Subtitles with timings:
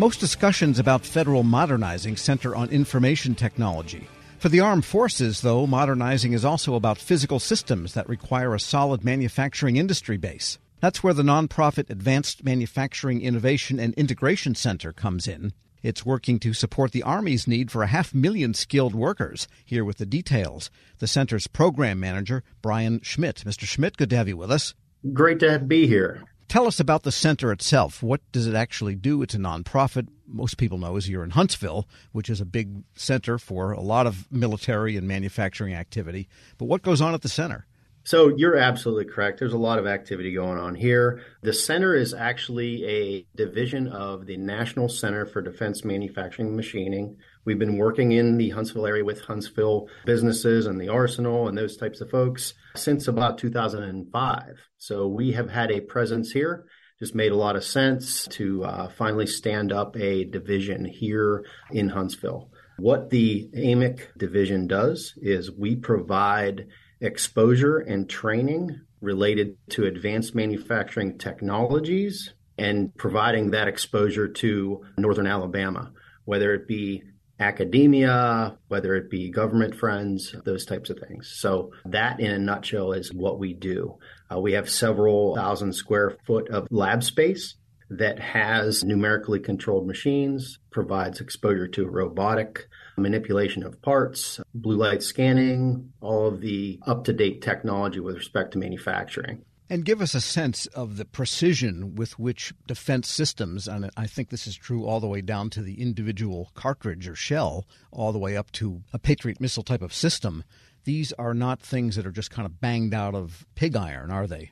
[0.00, 4.08] Most discussions about federal modernizing center on information technology.
[4.38, 9.04] For the armed forces, though, modernizing is also about physical systems that require a solid
[9.04, 10.58] manufacturing industry base.
[10.80, 15.52] That's where the nonprofit Advanced Manufacturing Innovation and Integration Center comes in.
[15.82, 19.48] It's working to support the Army's need for a half million skilled workers.
[19.66, 23.44] Here with the details, the center's program manager, Brian Schmidt.
[23.46, 23.64] Mr.
[23.66, 24.72] Schmidt, good to have you with us.
[25.12, 26.24] Great to be here.
[26.50, 28.02] Tell us about the center itself.
[28.02, 29.22] What does it actually do?
[29.22, 30.08] It's a nonprofit.
[30.26, 34.08] Most people know is you're in Huntsville, which is a big center for a lot
[34.08, 36.28] of military and manufacturing activity.
[36.58, 37.68] But what goes on at the center?
[38.02, 39.38] So you're absolutely correct.
[39.38, 41.22] There's a lot of activity going on here.
[41.42, 47.16] The center is actually a division of the National Center for Defense Manufacturing and Machining.
[47.44, 51.76] We've been working in the Huntsville area with Huntsville businesses and the arsenal and those
[51.76, 54.44] types of folks since about 2005.
[54.78, 56.64] So we have had a presence here.
[56.98, 61.90] Just made a lot of sense to uh, finally stand up a division here in
[61.90, 62.50] Huntsville.
[62.78, 66.68] What the AMIC division does is we provide
[67.00, 75.92] exposure and training related to advanced manufacturing technologies and providing that exposure to Northern Alabama,
[76.24, 77.02] whether it be
[77.38, 81.32] academia, whether it be government friends, those types of things.
[81.34, 83.98] So, that in a nutshell is what we do.
[84.30, 87.54] Uh, we have several thousand square foot of lab space
[87.88, 92.68] that has numerically controlled machines, provides exposure to robotic
[93.00, 98.52] manipulation of parts, blue light scanning, all of the up to date technology with respect
[98.52, 99.44] to manufacturing.
[99.68, 104.28] And give us a sense of the precision with which defense systems, and I think
[104.28, 108.18] this is true all the way down to the individual cartridge or shell, all the
[108.18, 110.42] way up to a Patriot missile type of system.
[110.84, 114.26] These are not things that are just kind of banged out of pig iron, are
[114.26, 114.50] they?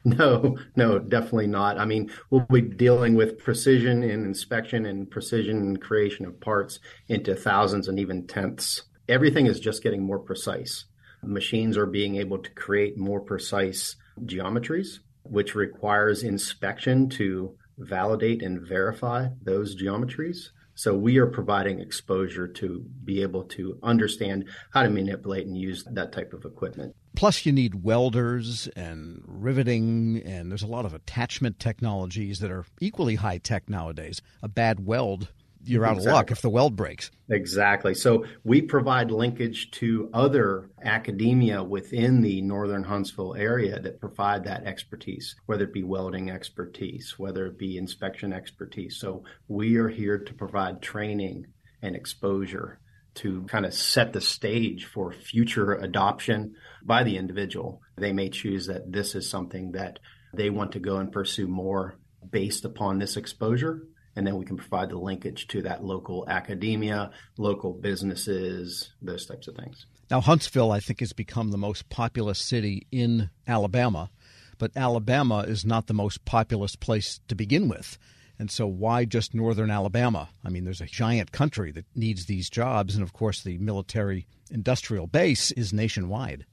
[0.04, 1.78] No, no, definitely not.
[1.78, 6.80] I mean, we'll be dealing with precision in inspection and precision in creation of parts
[7.08, 8.82] into thousands and even tenths.
[9.08, 10.86] Everything is just getting more precise.
[11.22, 18.66] Machines are being able to create more precise geometries, which requires inspection to validate and
[18.66, 20.48] verify those geometries.
[20.74, 25.84] So we are providing exposure to be able to understand how to manipulate and use
[25.92, 26.94] that type of equipment.
[27.16, 32.64] Plus, you need welders and riveting, and there's a lot of attachment technologies that are
[32.80, 34.22] equally high tech nowadays.
[34.42, 35.28] A bad weld
[35.64, 36.10] you're out exactly.
[36.10, 37.10] of luck if the weld breaks.
[37.28, 37.94] Exactly.
[37.94, 44.64] So we provide linkage to other academia within the northern Huntsville area that provide that
[44.64, 48.98] expertise, whether it be welding expertise, whether it be inspection expertise.
[48.98, 51.46] So we are here to provide training
[51.82, 52.80] and exposure
[53.20, 57.80] to kind of set the stage for future adoption by the individual.
[57.96, 59.98] They may choose that this is something that
[60.34, 61.96] they want to go and pursue more
[62.30, 63.82] based upon this exposure
[64.16, 69.48] and then we can provide the linkage to that local academia, local businesses, those types
[69.48, 69.86] of things.
[70.10, 74.10] Now, Huntsville, I think, has become the most populous city in Alabama,
[74.58, 77.98] but Alabama is not the most populous place to begin with.
[78.40, 80.30] And so, why just northern Alabama?
[80.42, 84.26] I mean, there's a giant country that needs these jobs, and of course, the military
[84.50, 86.46] industrial base is nationwide.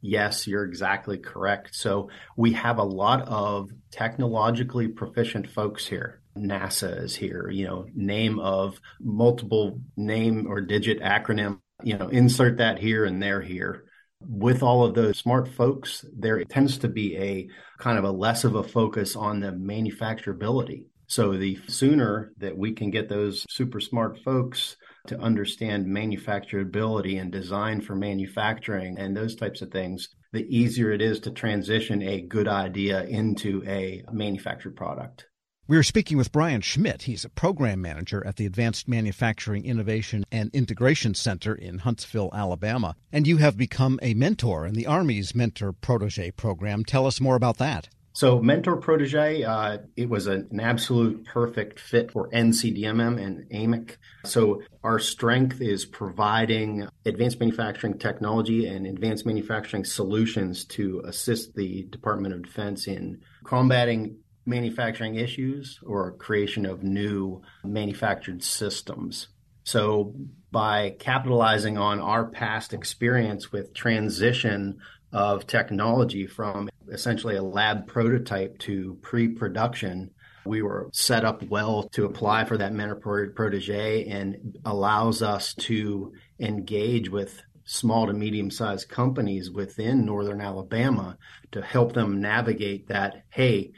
[0.00, 1.76] Yes, you're exactly correct.
[1.76, 6.20] So, we have a lot of technologically proficient folks here.
[6.36, 12.56] NASA is here, you know, name of multiple name or digit acronym, you know, insert
[12.56, 13.84] that here and there here.
[14.26, 18.42] With all of those smart folks, there tends to be a kind of a less
[18.42, 20.86] of a focus on the manufacturability.
[21.08, 24.76] So the sooner that we can get those super smart folks
[25.06, 31.00] to understand manufacturability and design for manufacturing and those types of things, the easier it
[31.00, 35.24] is to transition a good idea into a manufactured product.
[35.66, 37.02] We are speaking with Brian Schmidt.
[37.02, 42.96] He's a program manager at the Advanced Manufacturing Innovation and Integration Center in Huntsville, Alabama.
[43.12, 46.84] And you have become a mentor in the Army's Mentor Protege program.
[46.84, 47.88] Tell us more about that.
[48.18, 53.96] So, Mentor Protege, uh, it was an absolute perfect fit for NCDMM and AMIC.
[54.24, 61.84] So, our strength is providing advanced manufacturing technology and advanced manufacturing solutions to assist the
[61.90, 69.28] Department of Defense in combating manufacturing issues or creation of new manufactured systems.
[69.62, 70.16] So,
[70.50, 74.78] by capitalizing on our past experience with transition
[75.12, 80.10] of technology from essentially a lab prototype to pre production,
[80.44, 86.12] we were set up well to apply for that mentor protege and allows us to
[86.40, 91.18] engage with small to medium sized companies within northern Alabama
[91.52, 93.24] to help them navigate that.
[93.28, 93.72] Hey,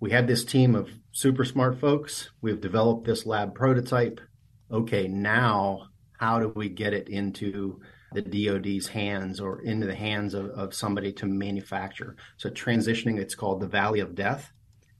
[0.00, 2.30] we have this team of super smart folks.
[2.40, 4.20] We've developed this lab prototype.
[4.70, 7.80] Okay, now how do we get it into
[8.12, 12.16] the DoD's hands or into the hands of, of somebody to manufacture?
[12.36, 14.50] So transitioning, it's called the Valley of Death.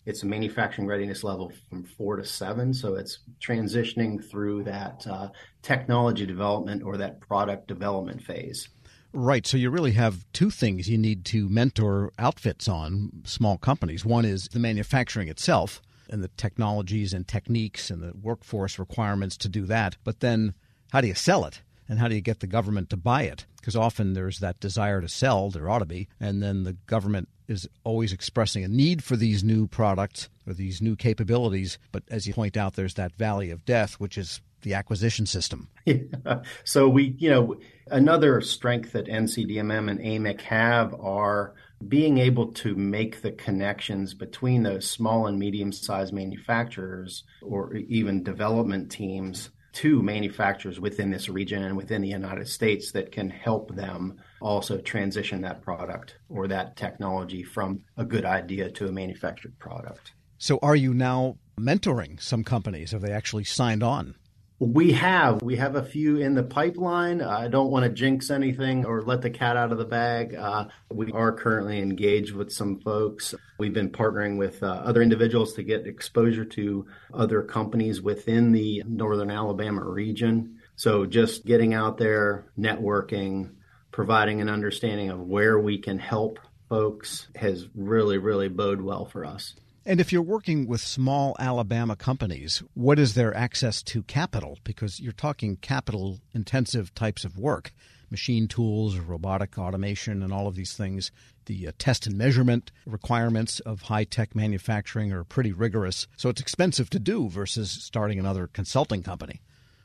[0.04, 2.72] It's a manufacturing readiness level from four to seven.
[2.72, 5.30] So it's transitioning through that uh,
[5.62, 8.68] technology development or that product development phase.
[9.12, 9.46] Right.
[9.46, 14.04] So you really have two things you need to mentor outfits on small companies.
[14.04, 15.80] One is the manufacturing itself
[16.10, 19.96] and the technologies and techniques and the workforce requirements to do that.
[20.04, 20.54] But then
[20.92, 21.60] how do you sell it?
[21.88, 23.46] And how do you get the government to buy it?
[23.56, 27.28] Because often there's that desire to sell, there ought to be, and then the government
[27.48, 31.78] is always expressing a need for these new products or these new capabilities.
[31.92, 35.68] But as you point out, there's that valley of death, which is the acquisition system.
[35.84, 35.98] Yeah.
[36.64, 37.56] So we, you know,
[37.88, 41.54] another strength that NCDMM and AMIC have are
[41.86, 48.24] being able to make the connections between those small and medium sized manufacturers or even
[48.24, 53.75] development teams to manufacturers within this region and within the United States that can help
[53.76, 59.58] them also transition that product or that technology from a good idea to a manufactured
[59.58, 60.12] product.
[60.38, 62.93] So, are you now mentoring some companies?
[62.93, 64.14] Have they actually signed on?
[64.58, 65.43] We have.
[65.43, 67.20] We have a few in the pipeline.
[67.20, 70.34] I don't want to jinx anything or let the cat out of the bag.
[70.34, 73.34] Uh, we are currently engaged with some folks.
[73.58, 78.82] We've been partnering with uh, other individuals to get exposure to other companies within the
[78.86, 80.58] Northern Alabama region.
[80.76, 83.52] So just getting out there, networking,
[83.92, 86.38] providing an understanding of where we can help
[86.68, 89.54] folks has really, really bode well for us.
[89.86, 94.58] And if you're working with small Alabama companies, what is their access to capital?
[94.64, 97.72] Because you're talking capital intensive types of work
[98.10, 101.10] machine tools, robotic automation, and all of these things.
[101.46, 106.06] The uh, test and measurement requirements of high tech manufacturing are pretty rigorous.
[106.16, 109.40] So it's expensive to do versus starting another consulting company.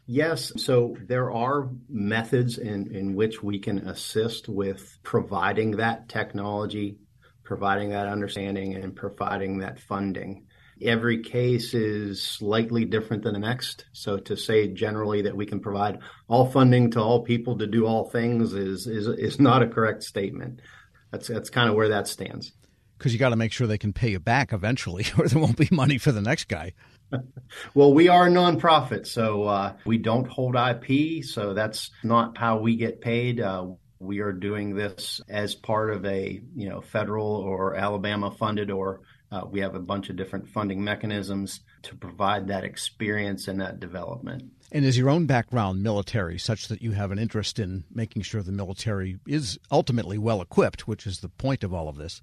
[0.08, 0.52] Yes.
[0.58, 6.98] So there are methods in, in which we can assist with providing that technology
[7.52, 10.46] providing that understanding and providing that funding.
[10.82, 13.84] Every case is slightly different than the next.
[13.92, 16.00] So to say generally that we can provide
[16.30, 20.04] all funding to all people to do all things is is, is not a correct
[20.04, 20.62] statement.
[21.12, 22.54] That's that's kind of where that stands.
[22.98, 25.58] Because you got to make sure they can pay you back eventually, or there won't
[25.58, 26.74] be money for the next guy.
[27.74, 32.60] well, we are a nonprofit, so uh, we don't hold IP, so that's not how
[32.60, 33.42] we get paid.
[33.42, 33.68] Uh,
[34.00, 39.02] we are doing this as part of a you know federal or Alabama funded or
[39.32, 43.80] uh, we have a bunch of different funding mechanisms to provide that experience and that
[43.80, 44.44] development.
[44.72, 48.42] And is your own background military such that you have an interest in making sure
[48.42, 52.22] the military is ultimately well equipped, which is the point of all of this?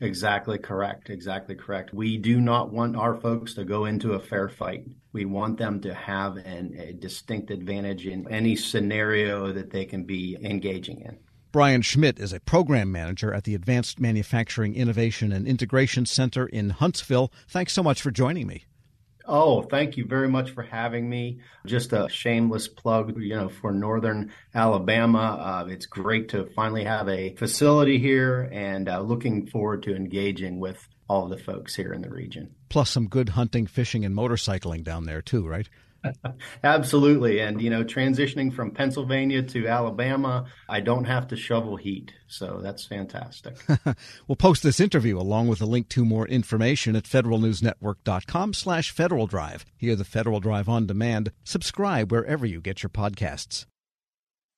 [0.00, 1.10] Exactly correct.
[1.10, 1.94] Exactly correct.
[1.94, 4.84] We do not want our folks to go into a fair fight.
[5.12, 10.02] We want them to have an, a distinct advantage in any scenario that they can
[10.02, 11.18] be engaging in.
[11.52, 16.70] Brian Schmidt is a program manager at the Advanced Manufacturing Innovation and Integration Center in
[16.70, 17.30] Huntsville.
[17.46, 18.64] Thanks so much for joining me.
[19.26, 21.40] Oh, thank you very much for having me.
[21.66, 25.64] Just a shameless plug, you know, for Northern Alabama.
[25.64, 30.58] Uh, it's great to finally have a facility here and uh, looking forward to engaging
[30.58, 32.54] with all the folks here in the region.
[32.70, 35.68] Plus some good hunting, fishing, and motorcycling down there too, right?
[36.64, 37.40] Absolutely.
[37.40, 42.12] And, you know, transitioning from Pennsylvania to Alabama, I don't have to shovel heat.
[42.26, 43.56] So that's fantastic.
[44.26, 49.26] we'll post this interview along with a link to more information at federalnewsnetwork.com slash Federal
[49.26, 49.64] Drive.
[49.76, 51.32] Hear the Federal Drive on demand.
[51.44, 53.66] Subscribe wherever you get your podcasts.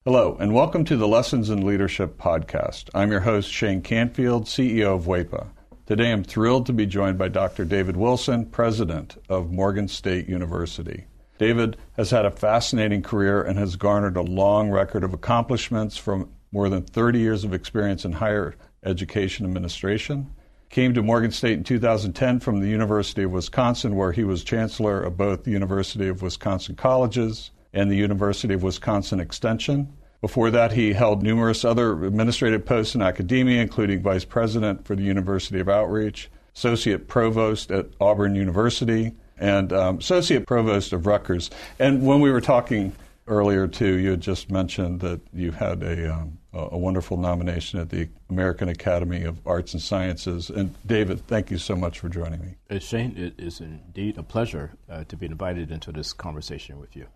[0.04, 2.90] Hello, and welcome to the Lessons in Leadership podcast.
[2.94, 5.48] I'm your host, Shane Canfield, CEO of WEPA.
[5.86, 7.64] Today I'm thrilled to be joined by Dr.
[7.64, 11.06] David Wilson, president of Morgan State University.
[11.38, 16.30] David has had a fascinating career and has garnered a long record of accomplishments from
[16.52, 20.30] more than 30 years of experience in higher education administration.
[20.70, 25.02] Came to Morgan State in 2010 from the University of Wisconsin, where he was chancellor
[25.02, 29.92] of both the University of Wisconsin Colleges and the University of Wisconsin Extension.
[30.20, 35.02] Before that, he held numerous other administrative posts in academia, including vice president for the
[35.02, 41.50] University of Outreach, associate provost at Auburn University, and um, associate provost of Rutgers.
[41.78, 42.92] And when we were talking
[43.26, 47.90] earlier too, you had just mentioned that you had a um, a wonderful nomination at
[47.90, 50.50] the American Academy of Arts and Sciences.
[50.50, 52.54] And David, thank you so much for joining me.
[52.70, 56.94] Uh, Shane, it is indeed a pleasure uh, to be invited into this conversation with
[56.94, 57.06] you.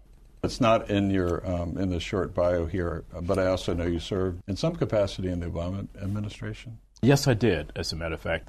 [0.42, 3.98] It's not in your um, in the short bio here, but I also know you
[3.98, 6.78] served in some capacity in the Obama administration.
[7.02, 8.48] Yes, I did, as a matter of fact.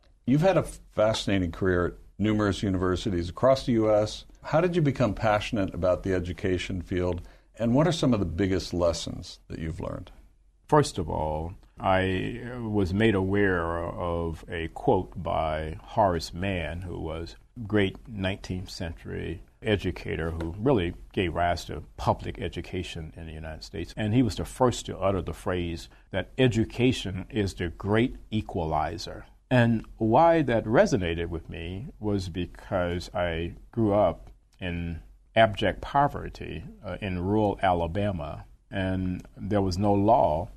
[0.25, 4.25] You've had a fascinating career at numerous universities across the U.S.
[4.43, 7.21] How did you become passionate about the education field,
[7.57, 10.11] and what are some of the biggest lessons that you've learned?
[10.67, 17.35] First of all, I was made aware of a quote by Horace Mann, who was
[17.57, 23.63] a great 19th century educator who really gave rise to public education in the United
[23.63, 23.93] States.
[23.97, 29.25] And he was the first to utter the phrase that education is the great equalizer.
[29.51, 34.29] And why that resonated with me was because I grew up
[34.61, 35.01] in
[35.35, 40.47] abject poverty uh, in rural Alabama, and there was no law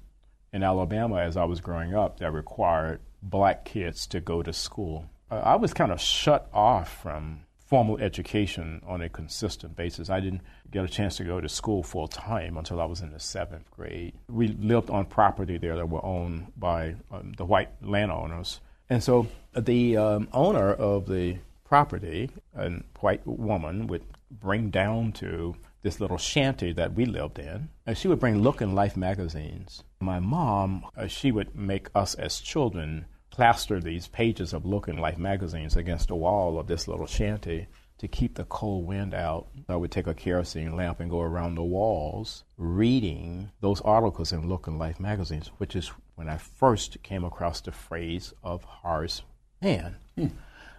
[0.52, 5.06] in Alabama as I was growing up that required black kids to go to school.
[5.28, 10.08] Uh, I was kind of shut off from formal education on a consistent basis.
[10.08, 13.10] I didn't get a chance to go to school full time until I was in
[13.10, 14.12] the seventh grade.
[14.28, 18.60] We lived on property there that were owned by um, the white landowners.
[18.90, 25.54] And so the um, owner of the property, a white woman, would bring down to
[25.82, 27.68] this little shanty that we lived in.
[27.86, 29.84] And she would bring Look and Life magazines.
[30.00, 35.00] My mom, uh, she would make us as children plaster these pages of Look and
[35.00, 37.66] Life magazines against the wall of this little shanty
[37.98, 39.48] to keep the cold wind out.
[39.68, 44.48] I would take a kerosene lamp and go around the walls reading those articles in
[44.48, 49.22] Look and Life magazines, which is when I first came across the phrase of Horace
[49.60, 49.96] Mann.
[50.16, 50.28] Hmm.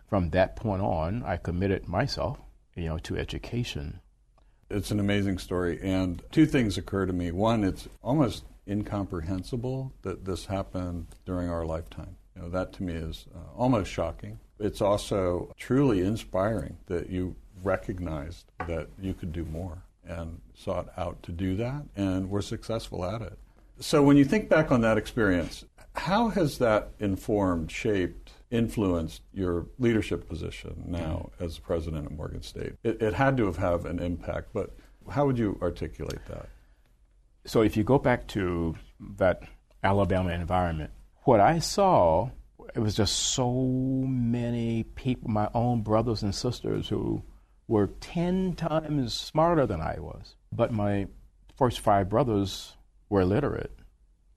[0.08, 2.39] From that point on, I committed myself,
[2.75, 4.00] you know, to education.
[4.70, 5.80] It's an amazing story.
[5.82, 7.32] And two things occur to me.
[7.32, 12.18] One, it's almost incomprehensible that this happened during our lifetime.
[12.36, 14.39] You know, that to me is uh, almost shocking.
[14.60, 21.22] It's also truly inspiring that you recognized that you could do more and sought out
[21.24, 23.38] to do that and were successful at it.
[23.79, 25.65] So when you think back on that experience,
[25.96, 32.74] how has that informed, shaped, influenced your leadership position now as president of Morgan State?
[32.84, 34.75] It, it had to have had an impact, but
[35.10, 36.50] how would you articulate that?
[37.46, 38.75] So if you go back to
[39.17, 39.44] that
[39.84, 40.91] Alabama environment,
[41.24, 42.29] what I saw
[42.74, 43.51] it was just so
[44.08, 47.24] many people, my own brothers and sisters, who
[47.67, 50.36] were 10 times smarter than I was.
[50.51, 51.08] But my
[51.58, 52.75] first five brothers
[53.09, 53.71] were illiterate.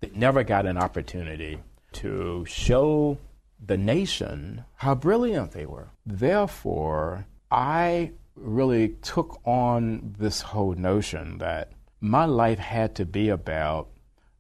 [0.01, 1.59] They never got an opportunity
[1.93, 3.19] to show
[3.65, 5.91] the nation how brilliant they were.
[6.07, 13.89] Therefore, I really took on this whole notion that my life had to be about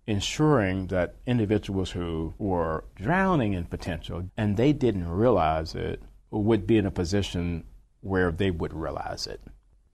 [0.07, 6.79] ensuring that individuals who were drowning in potential and they didn't realize it would be
[6.79, 7.65] in a position
[8.01, 9.41] where they would realize it.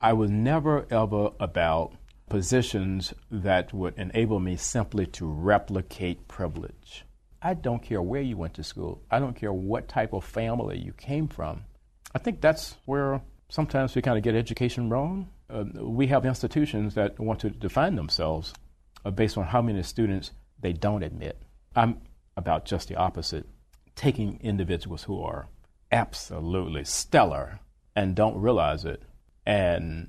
[0.00, 1.94] I was never ever about
[2.28, 7.04] positions that would enable me simply to replicate privilege.
[7.42, 9.02] I don't care where you went to school.
[9.10, 11.64] I don't care what type of family you came from.
[12.14, 15.28] I think that's where sometimes we kind of get education wrong.
[15.50, 18.54] Uh, we have institutions that want to define themselves
[19.04, 21.42] uh, based on how many students they don't admit.
[21.76, 22.00] I'm
[22.36, 23.46] about just the opposite,
[23.94, 25.48] taking individuals who are
[25.92, 27.60] absolutely stellar
[27.94, 29.02] and don't realize it
[29.46, 30.08] and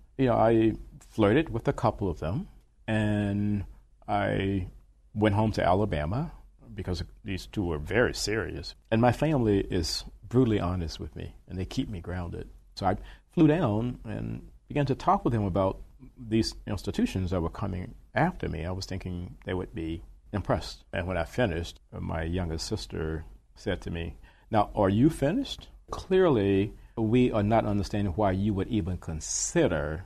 [0.21, 0.73] you know, I
[1.09, 2.47] flirted with a couple of them,
[2.87, 3.65] and
[4.07, 4.67] I
[5.15, 6.31] went home to Alabama
[6.75, 8.75] because these two were very serious.
[8.91, 12.49] And my family is brutally honest with me, and they keep me grounded.
[12.75, 12.97] So I
[13.33, 15.81] flew down and began to talk with them about
[16.17, 18.65] these institutions that were coming after me.
[18.65, 20.83] I was thinking they would be impressed.
[20.93, 23.25] And when I finished, my youngest sister
[23.55, 24.17] said to me,
[24.51, 25.67] Now, are you finished?
[25.89, 30.05] Clearly, we are not understanding why you would even consider